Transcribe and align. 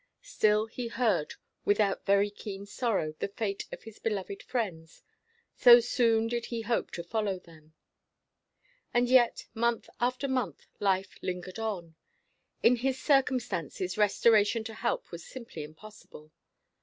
Still 0.23 0.65
he 0.65 0.87
heard 0.87 1.35
without 1.63 2.07
very 2.07 2.31
keen 2.31 2.65
sorrow 2.65 3.13
the 3.19 3.27
fate 3.27 3.65
of 3.71 3.83
his 3.83 3.99
beloved 3.99 4.41
friends, 4.41 5.03
so 5.55 5.79
soon 5.79 6.25
did 6.27 6.47
he 6.47 6.61
hope 6.61 6.89
to 6.93 7.03
follow 7.03 7.37
them. 7.37 7.75
And 8.95 9.07
yet, 9.07 9.45
month 9.53 9.91
after 9.99 10.27
month, 10.27 10.65
life 10.79 11.19
lingered 11.21 11.59
on. 11.59 11.93
In 12.63 12.77
his 12.77 12.99
circumstances 12.99 13.95
restoration 13.95 14.63
to 14.63 14.73
health 14.73 15.11
was 15.11 15.23
simply 15.23 15.61
impossible. 15.63 16.31